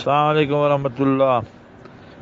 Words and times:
السلام 0.00 0.26
عليكم 0.32 0.54
ورحمة 0.54 0.98
الله 1.00 1.38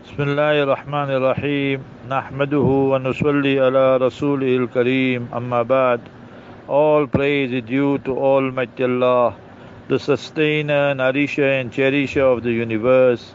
بسم 0.04 0.22
الله 0.22 0.62
الرحمن 0.62 1.10
الرحيم 1.18 1.78
نحمده 2.10 2.68
ونصلي 2.92 3.54
على 3.60 3.96
رسوله 3.96 4.56
الكريم 4.62 5.28
أما 5.30 5.62
بعد 5.62 6.00
All 6.66 7.06
praise 7.06 7.52
is 7.52 7.62
due 7.62 7.98
to 7.98 8.18
Almighty 8.18 8.82
Allah 8.82 9.36
the 9.86 9.98
sustainer, 10.00 10.92
nourisher 10.92 11.46
and 11.60 11.70
cherisher 11.70 12.24
of 12.26 12.42
the 12.42 12.50
universe 12.50 13.32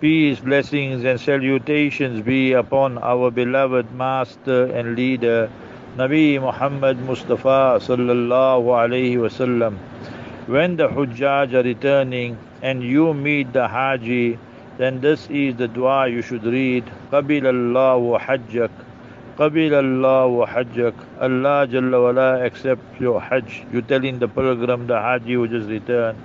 Peace, 0.00 0.40
blessings 0.40 1.04
and 1.04 1.20
salutations 1.20 2.20
be 2.22 2.52
upon 2.52 2.98
our 2.98 3.30
beloved 3.30 3.94
master 3.94 4.64
and 4.74 4.96
leader 4.96 5.48
Nabi 5.96 6.40
Muhammad 6.40 6.98
Mustafa 6.98 7.78
sallallahu 7.78 8.74
alayhi 8.74 9.22
wasallam 9.22 9.78
when 10.48 10.74
the 10.74 10.88
Hujjaj 10.88 11.54
are 11.54 11.62
returning 11.62 12.36
and 12.64 12.82
you 12.82 13.12
meet 13.12 13.52
the 13.52 13.68
Haji, 13.68 14.38
then 14.78 15.00
this 15.02 15.28
is 15.28 15.54
the 15.56 15.68
dua 15.68 16.08
you 16.08 16.22
should 16.22 16.44
read. 16.44 16.84
Qabil 17.12 17.44
Allahu 17.44 18.16
Hajjak. 18.18 18.70
Qabil 19.36 19.76
Allahu 19.80 20.46
Hajjak. 20.50 20.94
Allah 21.20 21.68
Jalla 21.68 22.02
wala 22.06 22.28
accepts 22.42 22.98
your 22.98 23.20
Hajj. 23.20 23.66
You 23.70 23.82
telling 23.82 24.18
the 24.18 24.28
pilgrim, 24.28 24.86
the 24.86 24.98
Haji 24.98 25.34
who 25.34 25.46
just 25.46 25.68
returned. 25.68 26.18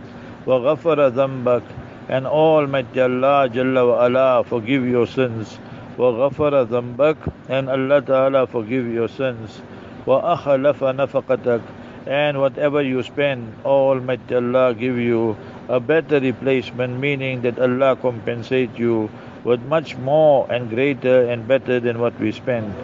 Wa 0.46 0.60
ghafara 0.60 1.12
dhambak. 1.12 1.64
And 2.08 2.26
Almighty 2.26 3.02
Allah 3.02 3.50
Jalla 3.52 3.84
wala 3.86 4.44
forgive 4.46 4.88
your 4.88 5.08
sins. 5.08 5.60
Ghafara 5.98 6.66
dhambak. 6.66 7.18
And 7.50 7.70
Allah 7.70 8.02
Ta'ala 8.02 8.48
forgive 8.48 8.88
your 8.88 9.10
sins. 9.10 9.62
Akhalafa 10.08 10.96
nafaqatak 10.96 11.62
and 12.10 12.40
whatever 12.40 12.82
you 12.82 13.04
spend, 13.04 13.54
Almighty 13.64 14.36
Allah 14.36 14.74
give 14.74 14.98
you 14.98 15.38
a 15.69 15.81
better 15.81 16.21
replacement, 16.21 16.99
meaning 17.01 17.43
that 17.43 17.59
Allah 17.59 17.97
compensate 17.97 18.79
you 18.79 19.11
with 19.45 19.63
much 19.63 19.97
more 19.97 20.47
and 20.51 20.69
greater 20.71 21.29
and 21.31 21.47
better 21.47 21.81
than 21.81 21.99
what 21.99 22.19
we 22.21 22.33
spend. 22.33 22.75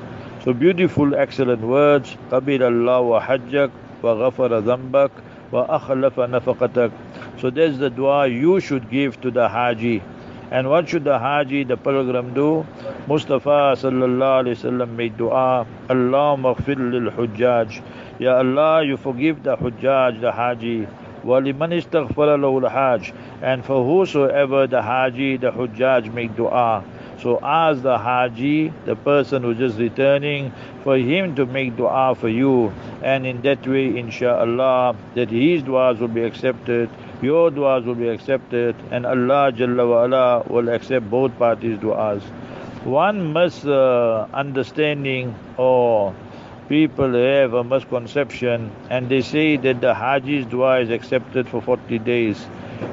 So 0.44 0.52
beautiful, 0.52 1.14
excellent 1.14 1.60
words. 1.60 2.16
قبل 2.30 2.62
الله 2.62 3.00
وحجك 3.00 3.70
وغفر 4.02 4.58
ذنبك 4.58 5.10
وأخلف 5.52 6.20
نفقتك. 6.20 6.90
So 7.38 7.50
there's 7.50 7.78
the 7.78 7.90
dua 7.90 8.26
you 8.26 8.60
should 8.60 8.90
give 8.90 9.20
to 9.20 9.30
the 9.30 9.48
Haji. 9.48 10.02
And 10.50 10.68
what 10.68 10.88
should 10.88 11.04
the 11.04 11.18
Haji, 11.18 11.64
the 11.64 11.76
pilgrim 11.76 12.34
do? 12.34 12.66
Mustafa 13.06 13.76
sallallahu 13.76 14.44
alayhi 14.44 14.56
wasallam 14.56 14.96
made 14.96 15.16
dua, 15.16 15.66
Allahumma 15.88 16.56
ghfir 16.56 16.90
lil 16.90 17.10
hujjaj. 17.12 17.80
Ya 18.18 18.38
Allah, 18.38 18.82
you 18.84 18.96
forgive 18.96 19.42
the 19.42 19.56
hujjaj, 19.56 20.20
the 20.20 20.32
Haji. 20.32 20.88
وَلِمَنِ 21.24 21.72
اسْتَغْفَرَ 21.82 22.36
لَهُ 22.40 22.62
الْحَاجِ 22.62 23.12
And 23.42 23.64
for 23.64 23.84
whosoever 23.84 24.66
the 24.66 24.80
Haji, 24.82 25.36
the 25.36 25.50
Hujjaj 25.52 26.12
make 26.12 26.34
dua. 26.34 26.82
So 27.18 27.38
ask 27.42 27.82
the 27.82 27.98
Haji, 27.98 28.72
the 28.86 28.96
person 28.96 29.42
who 29.42 29.54
just 29.54 29.78
returning, 29.78 30.52
for 30.82 30.96
him 30.96 31.34
to 31.34 31.44
make 31.44 31.76
dua 31.76 32.14
for 32.14 32.28
you. 32.28 32.72
And 33.02 33.26
in 33.26 33.42
that 33.42 33.66
way, 33.66 33.92
insha'Allah, 33.92 34.96
that 35.14 35.28
his 35.28 35.62
duas 35.62 36.00
will 36.00 36.08
be 36.08 36.22
accepted, 36.22 36.88
your 37.20 37.50
duas 37.50 37.84
will 37.84 37.94
be 37.94 38.08
accepted, 38.08 38.74
and 38.90 39.04
Allah 39.04 39.52
Jalla 39.52 39.86
wa 39.86 40.04
ala 40.04 40.42
will 40.48 40.70
accept 40.70 41.10
both 41.10 41.36
parties' 41.38 41.78
duas. 41.78 42.22
One 42.84 43.34
must 43.34 43.66
uh, 43.66 44.26
understanding 44.32 45.34
or 45.58 46.14
people 46.67 47.13
have 47.13 47.53
a 47.53 47.63
misconception 47.63 48.71
and 48.89 49.09
they 49.09 49.21
say 49.21 49.57
that 49.57 49.81
the 49.81 49.93
Haji's 49.93 50.45
dua 50.45 50.79
is 50.79 50.89
accepted 50.89 51.47
for 51.47 51.61
40 51.61 51.99
days. 51.99 52.43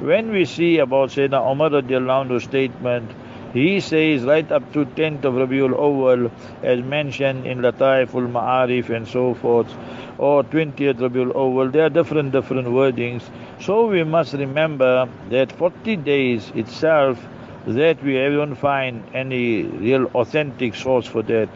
When 0.00 0.30
we 0.30 0.44
see 0.44 0.78
about 0.78 1.10
Sayyidina 1.10 1.50
Umar 1.50 1.70
radiallahu 1.70 2.42
statement, 2.42 3.10
he 3.54 3.80
says 3.80 4.24
right 4.24 4.50
up 4.50 4.72
to 4.72 4.84
10th 4.84 5.24
of 5.24 5.34
Rabiul 5.34 5.74
Awal 5.78 6.30
as 6.62 6.82
mentioned 6.82 7.46
in 7.46 7.58
Lataiful 7.58 8.30
Ma'arif 8.30 8.88
and 8.88 9.06
so 9.06 9.34
forth 9.34 9.74
or 10.18 10.42
20th 10.44 10.98
Rabiul 10.98 11.34
Awal 11.34 11.70
there 11.70 11.86
are 11.86 11.90
different 11.90 12.32
different 12.32 12.68
wordings. 12.68 13.22
So 13.60 13.86
we 13.86 14.04
must 14.04 14.32
remember 14.34 15.08
that 15.30 15.52
40 15.52 15.96
days 15.96 16.50
itself 16.54 17.18
that 17.66 18.02
we 18.02 18.14
haven't 18.14 18.56
find 18.56 19.04
any 19.14 19.62
real 19.62 20.06
authentic 20.14 20.74
source 20.74 21.06
for 21.06 21.22
that. 21.22 21.48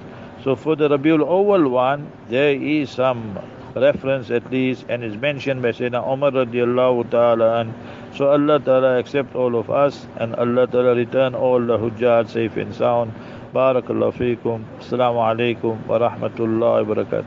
So 0.44 0.56
for 0.56 0.76
the 0.76 0.88
Rabiul 0.88 1.20
Awwal 1.20 1.70
one, 1.70 2.10
there 2.28 2.54
is 2.54 2.90
some 2.90 3.38
reference 3.74 4.30
at 4.30 4.50
least 4.50 4.86
and 4.88 5.04
is 5.04 5.16
mentioned 5.16 5.60
by 5.62 5.68
Sayyidina 5.68 6.00
Umar 6.10 6.30
radiallahu 6.30 7.10
ta'ala 7.10 7.60
and 7.60 7.74
so 8.14 8.30
Allah 8.30 8.58
ta'ala 8.58 8.98
accept 8.98 9.34
all 9.34 9.56
of 9.56 9.70
us 9.70 10.06
and 10.16 10.34
Allah 10.36 10.66
ta'ala 10.66 10.94
return 10.94 11.34
all 11.34 11.60
the 11.60 11.76
hujjaj 11.78 12.30
safe 12.30 12.56
and 12.56 12.74
sound. 12.74 13.12
Barakallahu 13.52 14.12
feekum. 14.14 14.64
Assalamu 14.80 15.20
alaikum 15.24 15.86
wa 15.86 15.98
rahmatullahi 15.98 16.86
wa 16.86 16.94
barakatuh. 16.94 17.24